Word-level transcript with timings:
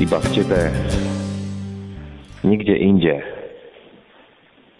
Iba 0.00 0.16
v 0.16 0.28
Tebe, 0.32 0.60
nikde 2.40 2.72
inde. 2.72 3.16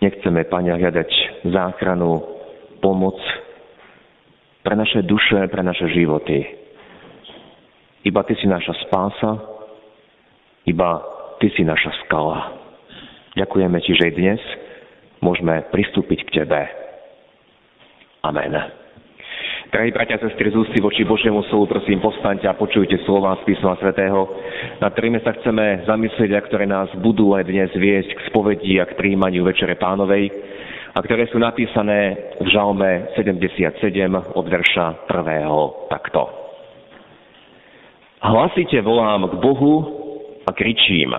Nechceme, 0.01 0.48
Pane, 0.48 0.73
hľadať 0.80 1.11
záchranu, 1.45 2.24
pomoc 2.80 3.20
pre 4.64 4.73
naše 4.73 5.05
duše, 5.05 5.45
pre 5.52 5.61
naše 5.61 5.92
životy. 5.92 6.41
Iba 8.09 8.25
Ty 8.25 8.33
si 8.41 8.48
naša 8.48 8.73
spása, 8.88 9.37
iba 10.64 11.05
Ty 11.37 11.52
si 11.52 11.69
naša 11.69 11.92
skala. 12.09 12.56
Ďakujeme 13.37 13.77
Ti, 13.84 13.92
že 13.92 14.09
aj 14.09 14.16
dnes 14.16 14.41
môžeme 15.20 15.69
pristúpiť 15.69 16.33
k 16.33 16.34
Tebe. 16.41 16.64
Amen. 18.25 18.80
Drahí 19.71 19.95
bratia 19.95 20.19
a 20.19 20.27
sestry, 20.27 20.51
z 20.51 20.83
voči 20.83 21.07
Božiemu 21.07 21.47
slovu, 21.47 21.71
prosím, 21.71 22.03
povstaňte 22.03 22.43
a 22.51 22.59
počujte 22.59 22.99
slova 23.07 23.39
z 23.39 23.55
písma 23.55 23.79
svätého, 23.79 24.27
nad 24.83 24.91
ktorými 24.91 25.23
sa 25.23 25.31
chceme 25.31 25.87
zamyslieť 25.87 26.31
a 26.35 26.43
ktoré 26.43 26.67
nás 26.67 26.91
budú 26.99 27.39
aj 27.39 27.47
dnes 27.47 27.71
viesť 27.79 28.19
k 28.19 28.25
spovedi 28.35 28.83
a 28.83 28.91
k 28.91 28.98
príjmaniu 28.98 29.47
Večere 29.47 29.79
pánovej 29.79 30.27
a 30.91 30.98
ktoré 30.98 31.31
sú 31.31 31.39
napísané 31.39 32.19
v 32.43 32.51
Žalme 32.51 33.15
77 33.15 33.95
od 34.35 34.47
verša 34.51 35.07
1. 35.07 35.87
takto. 35.87 36.23
Hlasite 38.27 38.83
volám 38.83 39.31
k 39.31 39.35
Bohu 39.39 39.75
a 40.45 40.51
kričím. 40.51 41.15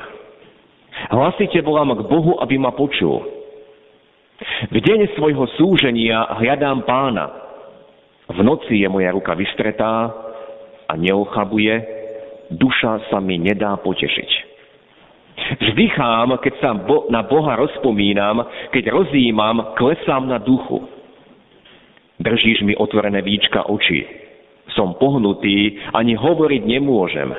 Hlasite 1.07 1.63
volám 1.63 1.95
k 1.95 2.03
Bohu, 2.03 2.35
aby 2.43 2.59
ma 2.59 2.75
počul. 2.75 3.23
V 4.67 4.75
deň 4.75 5.15
svojho 5.15 5.47
súženia 5.55 6.35
hľadám 6.35 6.83
pána, 6.83 7.40
v 8.31 8.39
noci 8.43 8.79
je 8.79 8.87
moja 8.87 9.11
ruka 9.11 9.35
vystretá 9.35 10.11
a 10.87 10.93
neochabuje, 10.95 11.73
duša 12.51 13.07
sa 13.11 13.19
mi 13.23 13.39
nedá 13.39 13.79
potešiť. 13.79 14.51
Vzdychám, 15.51 16.37
keď 16.43 16.53
sa 16.59 16.71
na 17.09 17.21
Boha 17.25 17.55
rozpomínam, 17.55 18.43
keď 18.71 18.91
rozjímam, 18.91 19.75
klesám 19.75 20.27
na 20.27 20.37
duchu. 20.37 20.83
Držíš 22.21 22.61
mi 22.61 22.77
otvorené 22.77 23.23
víčka 23.25 23.65
oči. 23.65 24.05
Som 24.77 24.95
pohnutý, 24.95 25.81
ani 25.91 26.13
hovoriť 26.15 26.61
nemôžem. 26.63 27.33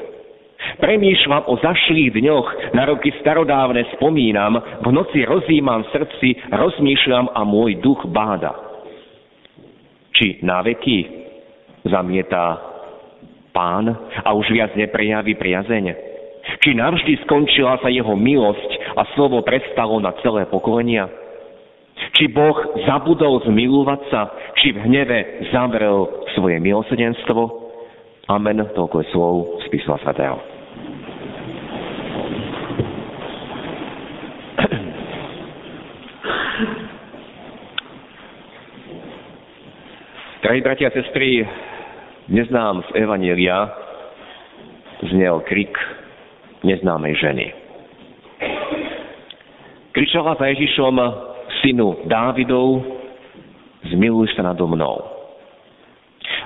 Premýšľam 0.78 1.46
o 1.46 1.58
zašlých 1.58 2.10
dňoch, 2.14 2.48
na 2.74 2.86
roky 2.86 3.10
starodávne 3.22 3.86
spomínam, 3.98 4.58
v 4.82 4.88
noci 4.94 5.26
rozjímam 5.26 5.86
v 5.86 5.92
srdci, 5.94 6.28
rozmýšľam 6.50 7.34
a 7.34 7.40
môj 7.46 7.78
duch 7.82 8.02
báda 8.10 8.71
či 10.22 10.38
na 10.46 10.62
veky 10.62 11.26
zamieta 11.82 12.62
pán 13.50 13.90
a 14.22 14.30
už 14.38 14.54
viac 14.54 14.70
neprejaví 14.78 15.34
priazeň? 15.34 16.14
Či 16.62 16.78
navždy 16.78 17.26
skončila 17.26 17.82
sa 17.82 17.90
jeho 17.90 18.14
milosť 18.14 18.70
a 18.94 19.02
slovo 19.18 19.42
prestalo 19.42 19.98
na 19.98 20.14
celé 20.22 20.46
pokolenia? 20.46 21.10
Či 22.14 22.30
Boh 22.30 22.54
zabudol 22.86 23.42
zmilovať 23.50 24.00
sa, 24.14 24.30
či 24.62 24.70
v 24.70 24.78
hneve 24.86 25.50
zavrel 25.50 26.06
svoje 26.38 26.62
milosedenstvo? 26.62 27.42
Amen, 28.30 28.62
toľko 28.78 29.02
je 29.02 29.06
slov 29.10 29.34
z 29.58 29.74
písma 29.74 29.98
svätého. 30.06 30.51
Drahí 40.52 40.68
bratia 40.68 40.92
a 40.92 40.96
sestry, 41.00 41.48
dnes 42.28 42.44
nám 42.52 42.84
z 42.84 43.00
Evanielia 43.00 43.72
znel 45.00 45.40
krik 45.48 45.72
neznámej 46.60 47.16
ženy. 47.16 47.46
Kričala 49.96 50.36
za 50.36 50.52
Ježišom, 50.52 50.92
synu 51.64 52.04
Dávidov, 52.04 52.84
zmiluj 53.96 54.28
sa 54.36 54.44
nado 54.52 54.68
mnou. 54.68 55.00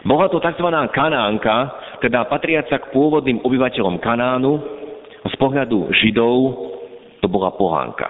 Bola 0.06 0.30
to 0.30 0.38
tzv. 0.38 0.70
Kanánka, 0.94 1.74
teda 1.98 2.30
patriaca 2.30 2.78
k 2.78 2.86
pôvodným 2.94 3.42
obyvateľom 3.42 3.98
Kanánu, 3.98 4.52
z 5.26 5.34
pohľadu 5.34 5.90
Židov 5.90 6.38
to 7.18 7.26
bola 7.26 7.50
pohánka. 7.58 8.06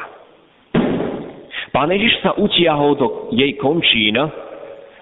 Pán 1.73 1.89
Ježiš 1.89 2.21
sa 2.21 2.37
utiahol 2.37 3.01
do 3.01 3.33
jej 3.33 3.57
končín, 3.57 4.45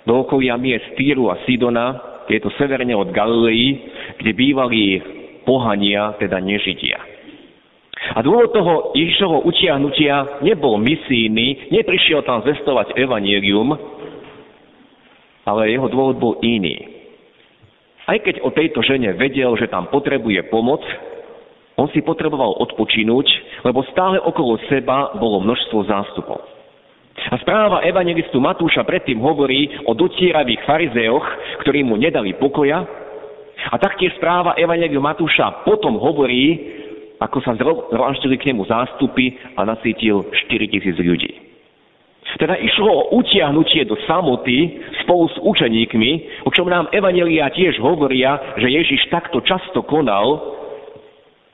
do 0.05 0.25
okolia 0.25 0.57
miest 0.61 0.97
Týru 0.97 1.33
a 1.33 1.41
Sidona, 1.49 2.21
je 2.29 2.41
to 2.41 2.53
severne 2.57 2.93
od 2.97 3.13
Galilei, 3.13 3.81
kde 4.21 4.31
bývali 4.33 4.81
pohania, 5.45 6.17
teda 6.17 6.41
nežidia. 6.41 6.97
A 8.13 8.21
dôvod 8.21 8.53
toho 8.53 8.93
Ježišovho 8.93 9.49
utiahnutia 9.49 10.45
nebol 10.45 10.77
misijný, 10.77 11.73
neprišiel 11.73 12.21
tam 12.29 12.45
zvestovať 12.45 13.01
evanielium, 13.01 13.73
ale 15.49 15.73
jeho 15.73 15.89
dôvod 15.89 16.17
bol 16.21 16.35
iný. 16.45 16.85
Aj 18.05 18.21
keď 18.21 18.45
o 18.45 18.53
tejto 18.53 18.85
žene 18.85 19.17
vedel, 19.17 19.57
že 19.57 19.73
tam 19.73 19.89
potrebuje 19.89 20.53
pomoc, 20.53 20.85
on 21.81 21.89
si 21.91 22.05
potreboval 22.05 22.61
odpočinúť, 22.61 23.27
lebo 23.65 23.83
stále 23.91 24.21
okolo 24.21 24.61
seba 24.69 25.17
bolo 25.17 25.41
množstvo 25.41 25.89
zástupov. 25.89 26.54
A 27.33 27.41
správa 27.41 27.81
evangelistu 27.81 28.37
Matúša 28.37 28.85
predtým 28.85 29.17
hovorí 29.25 29.73
o 29.89 29.97
docieravých 29.97 30.61
farizeoch, 30.69 31.25
ktorí 31.65 31.81
mu 31.81 31.97
nedali 31.97 32.37
pokoja. 32.37 32.85
A 33.73 33.77
taktiež 33.81 34.13
správa 34.21 34.53
evangeliu 34.61 35.01
Matúša 35.01 35.65
potom 35.65 35.97
hovorí, 35.97 36.61
ako 37.17 37.39
sa 37.41 37.57
zhromaždili 37.57 38.37
k 38.37 38.53
nemu 38.53 38.69
zástupy 38.69 39.41
a 39.57 39.65
nasítil 39.65 40.29
4 40.29 40.69
tisíc 40.69 40.97
ľudí. 41.01 41.33
Teda 42.35 42.59
išlo 42.59 42.91
o 42.91 43.23
utiahnutie 43.23 43.87
do 43.87 43.95
samoty 44.11 44.83
spolu 45.07 45.31
s 45.31 45.37
učeníkmi, 45.39 46.43
o 46.45 46.51
čom 46.51 46.67
nám 46.67 46.91
evanelia 46.91 47.47
tiež 47.55 47.79
hovoria, 47.79 48.59
že 48.59 48.69
Ježiš 48.69 49.07
takto 49.09 49.39
často 49.47 49.87
konal, 49.87 50.43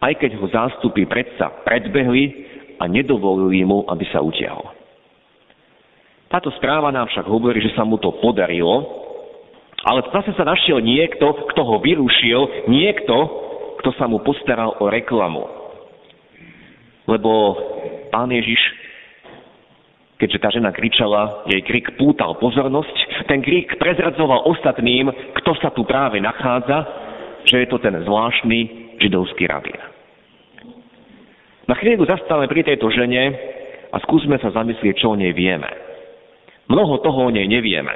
aj 0.00 0.16
keď 0.16 0.41
ho 0.41 0.47
zástupy 0.48 1.04
predsa 1.04 1.53
predbehli 1.69 2.48
a 2.80 2.88
nedovolili 2.88 3.60
mu, 3.60 3.84
aby 3.92 4.09
sa 4.09 4.25
utiahol. 4.25 4.79
Táto 6.30 6.54
správa 6.54 6.94
nám 6.94 7.10
však 7.10 7.26
hovorí, 7.26 7.58
že 7.58 7.74
sa 7.74 7.82
mu 7.82 7.98
to 7.98 8.14
podarilo, 8.22 8.86
ale 9.82 10.06
zase 10.14 10.30
sa 10.38 10.46
našiel 10.46 10.78
niekto, 10.78 11.26
kto 11.50 11.60
ho 11.66 11.82
vyrušil, 11.82 12.70
niekto, 12.70 13.16
kto 13.82 13.91
sa 13.98 14.06
mu 14.06 14.22
postaral 14.22 14.78
o 14.78 14.86
reklamu. 14.86 15.42
Lebo 17.10 17.58
pán 18.14 18.30
Ježiš, 18.30 18.62
keďže 20.22 20.38
tá 20.38 20.48
žena 20.54 20.71
kričala, 20.71 21.50
jej 21.50 21.66
krik 21.66 21.98
pútal 21.98 22.38
pozornosť, 22.38 23.26
ten 23.26 23.42
krik 23.42 23.74
prezradzoval 23.83 24.47
ostatným, 24.47 25.10
kto 25.34 25.59
sa 25.59 25.74
tu 25.74 25.83
práve 25.83 26.22
nachádza, 26.22 26.86
že 27.42 27.66
je 27.66 27.66
to 27.66 27.83
ten 27.83 27.98
zvláštny 28.06 28.94
židovský 29.03 29.50
rabín. 29.50 29.83
Na 31.66 31.74
chvíľu 31.74 32.06
zastávame 32.06 32.47
pri 32.47 32.62
tejto 32.62 32.86
žene 32.94 33.34
a 33.91 33.98
skúsme 34.06 34.38
sa 34.38 34.54
zamyslieť, 34.54 34.94
čo 35.03 35.10
o 35.10 35.18
nej 35.18 35.34
vieme. 35.34 35.90
Mnoho 36.71 37.03
toho 37.03 37.27
o 37.27 37.34
nej 37.34 37.51
nevieme. 37.51 37.91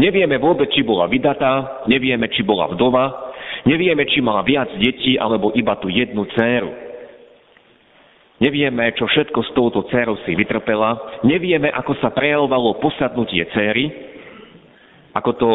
Nevieme 0.00 0.40
vôbec, 0.40 0.72
či 0.72 0.80
bola 0.80 1.04
vydatá, 1.04 1.84
nevieme, 1.84 2.32
či 2.32 2.40
bola 2.40 2.72
vdova, 2.72 3.32
nevieme, 3.68 4.08
či 4.08 4.24
mala 4.24 4.40
viac 4.40 4.72
detí 4.80 5.20
alebo 5.20 5.52
iba 5.52 5.76
tú 5.76 5.92
jednu 5.92 6.24
dceru. 6.32 6.72
Nevieme, 8.40 8.96
čo 8.96 9.04
všetko 9.04 9.40
s 9.44 9.50
touto 9.52 9.84
dcerou 9.92 10.16
si 10.24 10.32
vytrpela, 10.32 11.20
nevieme, 11.28 11.68
ako 11.68 11.92
sa 12.00 12.08
prejavovalo 12.08 12.80
posadnutie 12.80 13.44
céry, 13.52 13.92
ako 15.12 15.30
to, 15.36 15.52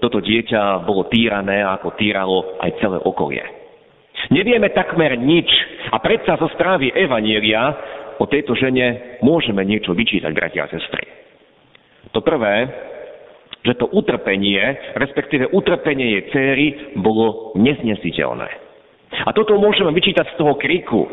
toto 0.00 0.24
dieťa 0.24 0.88
bolo 0.88 1.04
týrané 1.12 1.60
ako 1.60 1.92
týralo 2.00 2.56
aj 2.64 2.70
celé 2.80 2.96
okolie. 3.04 3.44
Nevieme 4.32 4.72
takmer 4.72 5.20
nič 5.20 5.52
a 5.92 6.00
predsa 6.00 6.40
zo 6.40 6.48
správy 6.56 6.96
Evanielia 6.96 7.76
o 8.16 8.24
tejto 8.24 8.56
žene 8.56 9.20
môžeme 9.20 9.60
niečo 9.68 9.92
vyčítať, 9.92 10.32
bratia 10.32 10.64
a 10.64 10.72
sestry. 10.72 11.17
To 12.12 12.20
prvé, 12.24 12.68
že 13.66 13.74
to 13.74 13.90
utrpenie, 13.90 14.60
respektíve 14.96 15.50
utrpenie 15.50 16.18
jej 16.18 16.24
céry, 16.32 16.66
bolo 16.96 17.52
neznesiteľné. 17.58 18.48
A 19.26 19.30
toto 19.34 19.56
môžeme 19.56 19.90
vyčítať 19.92 20.24
z 20.32 20.38
toho 20.38 20.54
kriku. 20.56 21.08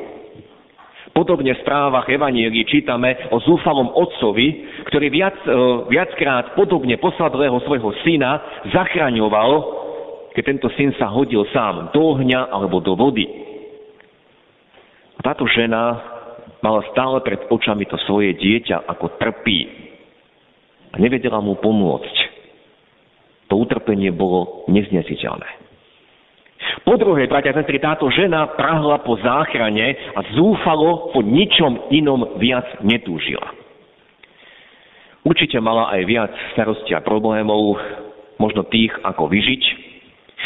Podobne 1.15 1.55
v 1.55 1.63
správach 1.63 2.11
Evanielii 2.11 2.67
čítame 2.67 3.31
o 3.31 3.39
zúfalom 3.39 3.87
otcovi, 3.95 4.67
ktorý 4.91 5.07
viac, 5.07 5.37
e, 5.47 5.51
viackrát 5.87 6.59
podobne 6.59 6.99
posladlého 6.99 7.55
svojho 7.63 7.95
syna 8.03 8.43
zachraňoval, 8.75 9.51
keď 10.35 10.43
tento 10.43 10.67
syn 10.75 10.91
sa 10.99 11.07
hodil 11.07 11.47
sám 11.55 11.95
do 11.95 12.19
ohňa 12.19 12.51
alebo 12.51 12.83
do 12.83 12.99
vody. 12.99 13.23
A 15.15 15.19
táto 15.23 15.47
žena 15.47 16.03
mala 16.59 16.83
stále 16.91 17.23
pred 17.23 17.47
očami 17.47 17.87
to 17.87 17.95
svoje 18.03 18.35
dieťa, 18.35 18.83
ako 18.83 19.15
trpí. 19.15 19.84
A 20.95 20.99
nevedela 21.03 21.43
mu 21.43 21.59
pomôcť. 21.59 22.15
To 23.51 23.59
utrpenie 23.59 24.15
bolo 24.15 24.63
neznesiteľné. 24.71 25.67
Po 26.87 26.95
druhé, 26.97 27.27
bratia 27.29 27.53
a 27.53 27.57
sestry, 27.61 27.77
táto 27.77 28.09
žena 28.09 28.47
prahla 28.55 29.03
po 29.03 29.19
záchrane 29.21 30.15
a 30.15 30.19
zúfalo 30.33 31.11
po 31.13 31.19
ničom 31.21 31.91
inom 31.93 32.39
viac 32.41 32.65
netúžila. 32.81 33.53
Určite 35.25 35.57
mala 35.57 35.89
aj 35.93 36.01
viac 36.05 36.31
starosti 36.53 36.93
a 36.93 37.01
problémov, 37.01 37.81
možno 38.37 38.65
tých, 38.69 38.93
ako 39.01 39.25
vyžiť, 39.25 39.63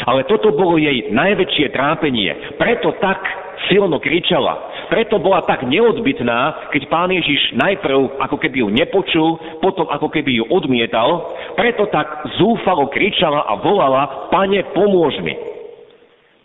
ale 0.08 0.24
toto 0.24 0.56
bolo 0.56 0.80
jej 0.80 1.12
najväčšie 1.12 1.76
trápenie. 1.76 2.56
Preto 2.56 2.96
tak 3.04 3.20
silno 3.68 4.00
kričala. 4.00 4.69
Preto 4.90 5.22
bola 5.22 5.46
tak 5.46 5.62
neodbitná, 5.62 6.66
keď 6.74 6.82
pán 6.90 7.14
Ježiš 7.14 7.54
najprv 7.54 8.18
ako 8.26 8.36
keby 8.42 8.66
ju 8.66 8.68
nepočul, 8.74 9.38
potom 9.62 9.86
ako 9.86 10.10
keby 10.10 10.42
ju 10.42 10.44
odmietal. 10.50 11.30
Preto 11.54 11.86
tak 11.94 12.26
zúfalo 12.42 12.90
kričala 12.90 13.46
a 13.46 13.54
volala, 13.62 14.26
pane, 14.34 14.66
pomôž 14.74 15.14
mi. 15.22 15.38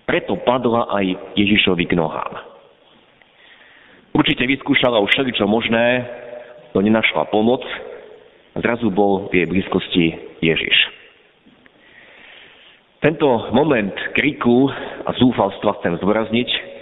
Preto 0.06 0.38
padla 0.46 0.86
aj 0.94 1.34
Ježišovi 1.34 1.90
k 1.90 1.98
nohám. 1.98 2.38
Určite 4.14 4.46
vyskúšala 4.46 5.02
už 5.02 5.10
všeličo 5.10 5.50
možné, 5.50 6.06
to 6.70 6.86
nenašla 6.86 7.26
pomoc. 7.34 7.66
Zrazu 8.62 8.94
bol 8.94 9.26
v 9.34 9.42
jej 9.42 9.48
blízkosti 9.50 10.06
Ježiš. 10.46 10.78
Tento 13.02 13.50
moment 13.52 13.94
kriku 14.14 14.70
a 15.04 15.12
zúfalstva 15.18 15.82
chcem 15.82 15.98
zdôrazniť 15.98 16.75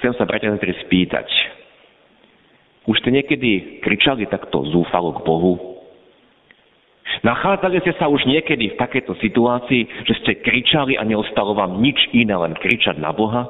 chcem 0.00 0.14
sa 0.16 0.24
bratia 0.24 0.54
spýtať. 0.56 1.28
Už 2.84 3.00
ste 3.00 3.10
niekedy 3.12 3.80
kričali 3.80 4.28
takto 4.28 4.64
zúfalo 4.68 5.16
k 5.16 5.24
Bohu? 5.24 5.54
Nachádzali 7.24 7.80
ste 7.80 7.96
sa 7.96 8.08
už 8.10 8.28
niekedy 8.28 8.74
v 8.74 8.80
takéto 8.80 9.16
situácii, 9.16 10.04
že 10.04 10.14
ste 10.20 10.32
kričali 10.44 10.96
a 11.00 11.04
neostalo 11.04 11.56
vám 11.56 11.80
nič 11.80 11.96
iné, 12.12 12.36
len 12.36 12.52
kričať 12.56 13.00
na 13.00 13.12
Boha? 13.16 13.48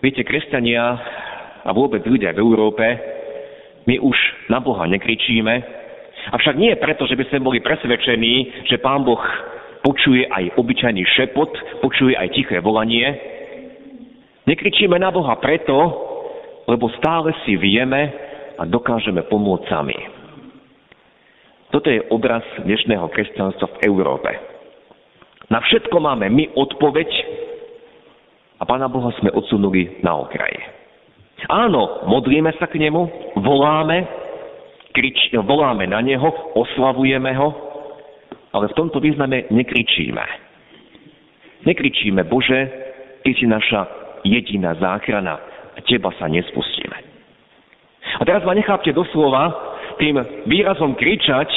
Viete, 0.00 0.24
kresťania 0.24 0.82
a 1.62 1.70
vôbec 1.76 2.02
ľudia 2.08 2.32
v 2.34 2.42
Európe, 2.42 2.84
my 3.86 4.00
už 4.00 4.16
na 4.48 4.58
Boha 4.62 4.86
nekričíme, 4.86 5.54
avšak 6.32 6.54
nie 6.58 6.74
preto, 6.78 7.06
že 7.06 7.18
by 7.18 7.24
sme 7.28 7.46
boli 7.46 7.58
presvedčení, 7.60 8.66
že 8.70 8.80
Pán 8.82 9.02
Boh 9.02 9.20
počuje 9.82 10.26
aj 10.30 10.54
obyčajný 10.58 11.02
šepot, 11.18 11.50
počuje 11.82 12.14
aj 12.14 12.30
tiché 12.34 12.62
volanie. 12.62 13.31
Nekričíme 14.42 14.98
na 14.98 15.14
Boha 15.14 15.38
preto, 15.38 15.74
lebo 16.66 16.90
stále 16.98 17.30
si 17.46 17.54
vieme 17.54 18.10
a 18.58 18.66
dokážeme 18.66 19.22
pomôcť 19.30 19.64
sami. 19.70 19.94
Toto 21.70 21.88
je 21.88 22.02
obraz 22.10 22.42
dnešného 22.58 23.06
kresťanstva 23.08 23.66
v 23.78 23.80
Európe. 23.86 24.28
Na 25.46 25.62
všetko 25.62 25.94
máme 25.94 26.26
my 26.28 26.44
odpoveď 26.58 27.08
a 28.58 28.66
Pána 28.66 28.90
Boha 28.90 29.14
sme 29.22 29.30
odsunuli 29.30 30.02
na 30.02 30.18
okraji. 30.18 30.58
Áno, 31.46 32.06
modlíme 32.06 32.50
sa 32.58 32.66
k 32.66 32.78
Nemu, 32.82 33.02
voláme, 33.42 34.06
krič, 34.90 35.34
voláme 35.38 35.86
na 35.86 36.02
Neho, 36.02 36.28
oslavujeme 36.54 37.30
Ho, 37.38 37.48
ale 38.52 38.68
v 38.70 38.76
tomto 38.76 38.98
význame 38.98 39.46
nekričíme. 39.50 40.22
Nekričíme, 41.62 42.26
Bože, 42.26 42.60
Ty 43.22 43.30
si 43.38 43.46
naša 43.46 44.01
jediná 44.24 44.74
záchrana 44.78 45.38
a 45.76 45.78
Teba 45.84 46.10
sa 46.18 46.26
nespustíme. 46.30 46.96
A 48.18 48.22
teraz 48.26 48.42
ma 48.42 48.54
nechápte 48.54 48.92
doslova, 48.92 49.50
tým 49.96 50.18
výrazom 50.48 50.98
kričať 50.98 51.48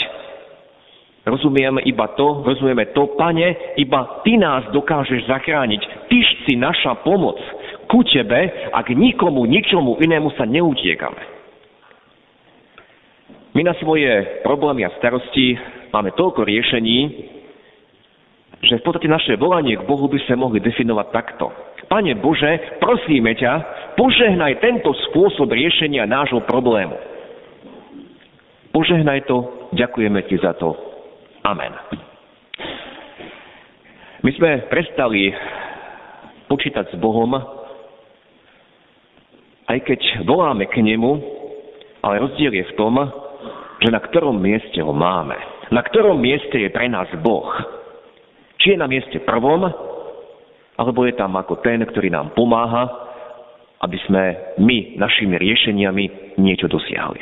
rozumieme 1.25 1.81
iba 1.81 2.07
to, 2.13 2.45
rozumieme 2.45 2.85
to, 2.93 3.17
pane, 3.17 3.75
iba 3.81 4.21
ty 4.21 4.37
nás 4.37 4.69
dokážeš 4.69 5.25
zachrániť. 5.25 5.81
Tyž 6.07 6.25
si 6.45 6.53
naša 6.53 7.01
pomoc. 7.01 7.41
Ku 7.89 8.05
tebe 8.05 8.69
a 8.73 8.79
k 8.85 8.93
nikomu, 8.93 9.45
ničomu 9.45 9.97
inému 10.01 10.33
sa 10.37 10.45
neutiekame. 10.45 11.21
My 13.55 13.61
na 13.63 13.73
svoje 13.79 14.41
problémy 14.43 14.83
a 14.85 14.93
starosti 14.99 15.55
máme 15.93 16.11
toľko 16.13 16.43
riešení, 16.43 16.97
že 18.63 18.79
v 18.79 18.83
podstate 18.85 19.11
naše 19.11 19.33
volanie 19.35 19.75
k 19.75 19.87
Bohu 19.87 20.07
by 20.07 20.19
sme 20.25 20.39
mohli 20.39 20.59
definovať 20.63 21.07
takto. 21.11 21.51
Pane 21.85 22.17
Bože, 22.17 22.79
prosíme 22.81 23.37
ťa, 23.37 23.53
požehnaj 23.99 24.57
tento 24.63 24.89
spôsob 25.09 25.51
riešenia 25.53 26.09
nášho 26.09 26.41
problému. 26.47 26.97
Požehnaj 28.73 29.23
to, 29.29 29.69
ďakujeme 29.71 30.19
ti 30.27 30.35
za 30.41 30.57
to. 30.57 30.75
Amen. 31.45 31.71
My 34.25 34.31
sme 34.33 34.65
prestali 34.73 35.29
počítať 36.49 36.89
s 36.89 36.95
Bohom, 36.97 37.37
aj 39.69 39.77
keď 39.85 40.25
voláme 40.25 40.65
k 40.65 40.81
Nemu, 40.81 41.13
ale 42.01 42.21
rozdiel 42.21 42.53
je 42.53 42.65
v 42.69 42.77
tom, 42.77 42.97
že 43.81 43.93
na 43.93 44.01
ktorom 44.01 44.37
mieste 44.37 44.81
ho 44.81 44.93
máme. 44.93 45.37
Na 45.69 45.85
ktorom 45.85 46.17
mieste 46.17 46.57
je 46.57 46.69
pre 46.73 46.89
nás 46.89 47.09
Boh. 47.21 47.49
Či 48.65 48.73
je 48.73 48.81
na 48.81 48.89
mieste 48.89 49.21
prvom, 49.21 49.61
alebo 50.73 51.05
je 51.05 51.13
tam 51.13 51.37
ako 51.37 51.61
ten, 51.61 51.85
ktorý 51.85 52.09
nám 52.09 52.33
pomáha, 52.33 52.89
aby 53.85 53.93
sme 54.09 54.23
my 54.57 54.97
našimi 54.97 55.37
riešeniami 55.37 56.33
niečo 56.41 56.65
dosiahli. 56.65 57.21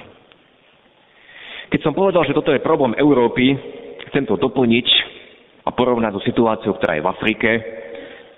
Keď 1.68 1.80
som 1.84 1.92
povedal, 1.92 2.24
že 2.24 2.32
toto 2.32 2.56
je 2.56 2.64
problém 2.64 2.96
Európy, 2.96 3.60
chcem 4.08 4.24
to 4.24 4.40
doplniť 4.40 4.88
a 5.68 5.76
porovnať 5.76 6.16
so 6.16 6.24
situáciou, 6.24 6.80
ktorá 6.80 6.96
je 6.96 7.04
v 7.04 7.12
Afrike 7.12 7.50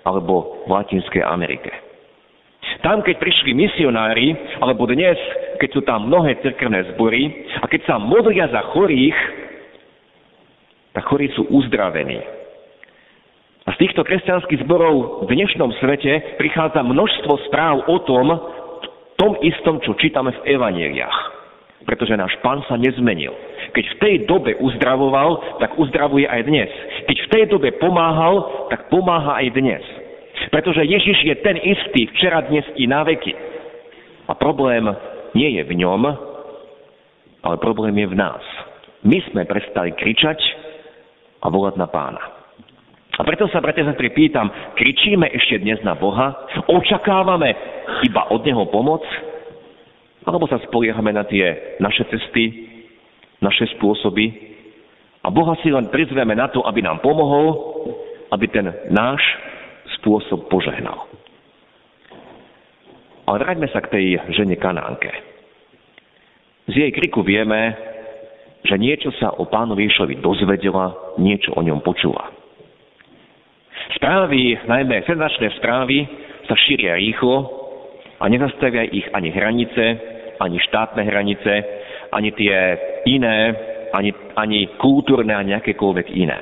alebo 0.02 0.66
v 0.66 0.70
Latinskej 0.74 1.22
Amerike. 1.22 1.70
Tam, 2.82 3.06
keď 3.06 3.22
prišli 3.22 3.54
misionári, 3.54 4.34
alebo 4.58 4.90
dnes, 4.90 5.14
keď 5.62 5.68
sú 5.70 5.80
tam 5.86 6.10
mnohé 6.10 6.42
cirkevné 6.42 6.90
zbory 6.98 7.46
a 7.62 7.70
keď 7.70 7.86
sa 7.86 8.02
modlia 8.02 8.50
za 8.50 8.66
chorých, 8.74 9.14
tak 10.90 11.06
chorí 11.06 11.30
sú 11.38 11.46
uzdravení. 11.54 12.45
Týchto 13.96 14.12
kresťanských 14.12 14.68
zborov 14.68 15.24
v 15.24 15.40
dnešnom 15.40 15.72
svete 15.80 16.36
prichádza 16.36 16.84
množstvo 16.84 17.48
správ 17.48 17.80
o 17.88 17.96
tom, 18.04 18.28
tom 19.16 19.40
istom, 19.40 19.80
čo 19.80 19.96
čítame 19.96 20.36
v 20.36 20.52
evaneliách 20.52 21.18
pretože 21.88 22.12
náš 22.12 22.36
pán 22.44 22.60
sa 22.68 22.76
nezmenil. 22.76 23.32
Keď 23.72 23.84
v 23.88 23.96
tej 23.96 24.14
dobe 24.28 24.52
uzdravoval, 24.60 25.64
tak 25.64 25.80
uzdravuje 25.80 26.28
aj 26.28 26.44
dnes. 26.44 26.68
Keď 27.08 27.16
v 27.24 27.30
tej 27.32 27.44
dobe 27.48 27.72
pomáhal, 27.80 28.68
tak 28.68 28.92
pomáha 28.92 29.40
aj 29.40 29.48
dnes. 29.56 29.80
Pretože 30.52 30.84
Ježiš 30.84 31.16
je 31.24 31.34
ten 31.40 31.56
istý 31.56 32.04
včera, 32.12 32.44
dnes 32.44 32.68
i 32.76 32.84
na 32.84 33.00
veky. 33.00 33.32
A 34.28 34.36
problém 34.36 34.92
nie 35.32 35.56
je 35.56 35.64
v 35.64 35.72
ňom, 35.72 36.04
ale 37.48 37.56
problém 37.64 37.96
je 37.96 38.12
v 38.12 38.18
nás. 38.18 38.44
My 39.08 39.24
sme 39.32 39.48
prestali 39.48 39.96
kričať 39.96 40.36
a 41.40 41.48
volať 41.48 41.80
na 41.80 41.88
pána. 41.88 42.35
A 43.16 43.24
preto 43.24 43.48
sa, 43.48 43.64
bratia, 43.64 43.88
sa 43.88 43.96
pýtam, 43.96 44.52
kričíme 44.76 45.24
ešte 45.32 45.64
dnes 45.64 45.80
na 45.80 45.96
Boha? 45.96 46.36
Očakávame 46.68 47.56
iba 48.04 48.28
od 48.28 48.44
Neho 48.44 48.68
pomoc? 48.68 49.00
Alebo 50.28 50.44
sa 50.44 50.60
spoliehame 50.68 51.16
na 51.16 51.24
tie 51.24 51.76
naše 51.80 52.04
cesty, 52.12 52.68
naše 53.40 53.72
spôsoby 53.78 54.56
a 55.24 55.32
Boha 55.32 55.56
si 55.64 55.72
len 55.72 55.90
prizveme 55.90 56.38
na 56.38 56.46
to, 56.46 56.60
aby 56.62 56.84
nám 56.84 57.00
pomohol, 57.02 57.50
aby 58.30 58.46
ten 58.52 58.68
náš 58.94 59.22
spôsob 59.98 60.46
požehnal. 60.46 61.08
Ale 63.26 63.42
vráťme 63.42 63.66
sa 63.74 63.82
k 63.82 63.90
tej 63.90 64.06
žene 64.38 64.54
Kanánke. 64.54 65.10
Z 66.70 66.74
jej 66.78 66.90
kriku 66.94 67.26
vieme, 67.26 67.74
že 68.62 68.78
niečo 68.78 69.10
sa 69.18 69.34
o 69.34 69.46
pánovi 69.50 69.90
Ježovi 69.90 70.18
dozvedela, 70.22 70.94
niečo 71.18 71.54
o 71.54 71.62
ňom 71.62 71.82
počula. 71.82 72.30
Správy, 73.94 74.58
najmä 74.66 75.06
senzačné 75.06 75.54
správy, 75.62 76.02
sa 76.50 76.54
šíria 76.58 76.98
rýchlo 76.98 77.46
a 78.18 78.26
nezastavia 78.26 78.82
ich 78.90 79.06
ani 79.14 79.30
hranice, 79.30 79.84
ani 80.42 80.58
štátne 80.58 81.02
hranice, 81.06 81.52
ani 82.10 82.30
tie 82.34 82.56
iné, 83.06 83.54
ani, 83.94 84.10
ani 84.34 84.66
kultúrne, 84.78 85.34
ani 85.34 85.54
akékoľvek 85.54 86.06
iné. 86.18 86.38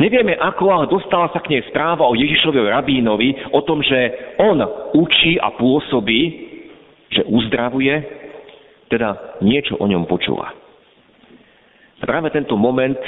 Nevieme 0.00 0.38
ako, 0.38 0.64
ale 0.72 0.86
dostala 0.88 1.28
sa 1.32 1.42
k 1.42 1.56
nej 1.56 1.62
správa 1.68 2.08
o 2.08 2.16
Ježišovi 2.16 2.56
rabínovi, 2.68 3.52
o 3.52 3.60
tom, 3.64 3.84
že 3.84 4.32
on 4.40 4.60
učí 4.96 5.36
a 5.36 5.52
pôsobí, 5.52 6.20
že 7.10 7.26
uzdravuje, 7.26 7.94
teda 8.88 9.38
niečo 9.42 9.76
o 9.78 9.86
ňom 9.86 10.06
počúva. 10.06 10.54
Práve 12.00 12.32
tento 12.32 12.56
moment 12.56 12.98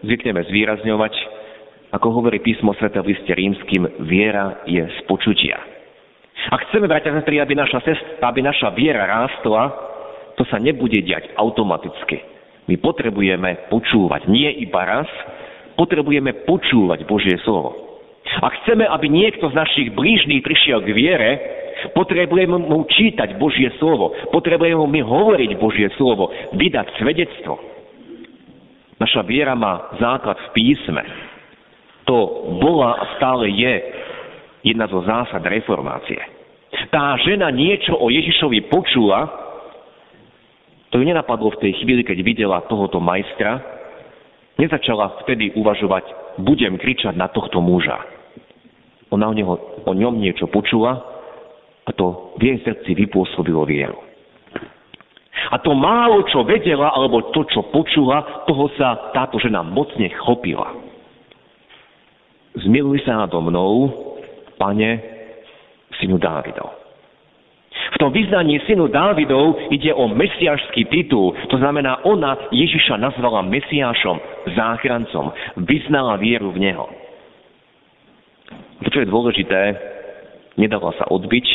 zvykneme 0.00 0.40
zvýrazňovať, 0.48 1.14
ako 1.88 2.20
hovorí 2.20 2.40
písmo 2.44 2.76
Sv. 2.76 2.92
v 2.92 3.16
liste 3.16 3.32
rímským, 3.32 4.04
viera 4.04 4.60
je 4.68 4.84
z 4.84 4.98
počutia. 5.08 5.56
Ak 6.48 6.68
chceme, 6.70 6.86
bratia 6.86 7.12
a 7.12 7.20
aby 7.20 7.54
naša, 7.56 7.80
sestra, 7.82 8.24
aby 8.30 8.40
naša 8.40 8.72
viera 8.72 9.04
rástla, 9.04 9.62
to 10.38 10.46
sa 10.46 10.60
nebude 10.62 11.02
diať 11.02 11.34
automaticky. 11.34 12.22
My 12.70 12.78
potrebujeme 12.78 13.72
počúvať 13.72 14.28
nie 14.30 14.48
iba 14.62 14.84
raz, 14.84 15.08
potrebujeme 15.74 16.46
počúvať 16.46 17.08
Božie 17.08 17.40
slovo. 17.42 17.74
Ak 18.38 18.52
chceme, 18.62 18.84
aby 18.84 19.08
niekto 19.08 19.48
z 19.48 19.56
našich 19.56 19.88
blížnych 19.96 20.44
prišiel 20.44 20.84
k 20.84 20.92
viere, 20.92 21.30
potrebujeme 21.96 22.60
mu 22.60 22.84
čítať 22.84 23.40
Božie 23.40 23.72
slovo, 23.80 24.12
potrebujeme 24.30 24.78
mu 24.78 24.88
hovoriť 24.88 25.50
Božie 25.56 25.88
slovo, 25.96 26.28
vydať 26.54 26.86
svedectvo. 27.00 27.56
Naša 28.98 29.22
viera 29.24 29.54
má 29.54 29.94
základ 29.96 30.36
v 30.36 30.48
písme. 30.54 31.02
To 32.08 32.48
bola 32.56 32.96
a 32.96 33.04
stále 33.20 33.52
je 33.52 33.74
jedna 34.64 34.88
zo 34.88 35.04
zásad 35.04 35.44
reformácie. 35.44 36.18
Tá 36.88 37.20
žena 37.20 37.52
niečo 37.52 37.96
o 37.96 38.08
Ježišovi 38.08 38.72
počula, 38.72 39.28
to 40.88 40.96
ju 40.96 41.04
nenapadlo 41.04 41.52
v 41.52 41.68
tej 41.68 41.72
chvíli, 41.84 42.00
keď 42.00 42.18
videla 42.24 42.64
tohoto 42.64 42.96
majstra, 42.96 43.78
Nezačala 44.58 45.22
vtedy 45.22 45.54
uvažovať, 45.54 46.34
budem 46.42 46.82
kričať 46.82 47.14
na 47.14 47.30
tohto 47.30 47.62
muža. 47.62 47.94
Ona 49.14 49.30
o, 49.30 49.34
neho, 49.34 49.54
o 49.86 49.92
ňom 49.94 50.18
niečo 50.18 50.50
počula 50.50 50.98
a 51.86 51.90
to 51.94 52.34
v 52.36 52.42
jej 52.42 52.58
srdci 52.66 52.90
vypôsobilo 52.98 53.62
vieru. 53.62 54.02
A 55.54 55.62
to 55.62 55.72
málo, 55.78 56.26
čo 56.26 56.42
vedela, 56.42 56.90
alebo 56.90 57.30
to, 57.30 57.46
čo 57.46 57.70
počula, 57.70 58.44
toho 58.50 58.66
sa 58.74 59.14
táto 59.14 59.38
žena 59.38 59.62
mocne 59.62 60.10
chopila. 60.26 60.74
Zmiluj 62.64 63.06
sa 63.06 63.26
nado 63.26 63.38
mnou, 63.38 63.90
pane, 64.58 64.98
synu 66.00 66.18
Dávidov. 66.18 66.74
V 67.94 67.96
tom 67.96 68.10
vyznaní 68.12 68.60
synu 68.66 68.90
Dávidov 68.90 69.70
ide 69.70 69.94
o 69.94 70.10
mesiašský 70.10 70.86
titul. 70.90 71.34
To 71.50 71.56
znamená, 71.58 72.04
ona 72.04 72.36
Ježiša 72.50 72.98
nazvala 72.98 73.42
mesiášom, 73.46 74.18
záchrancom. 74.54 75.32
Vyznala 75.66 76.18
vieru 76.18 76.52
v 76.54 76.62
Neho. 76.68 76.86
To, 78.84 78.88
čo 78.90 79.02
je 79.02 79.10
dôležité, 79.10 79.60
nedala 80.54 80.94
sa 80.94 81.10
odbiť, 81.10 81.46